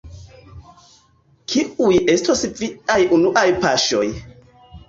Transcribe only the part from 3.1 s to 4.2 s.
unuaj paŝoj?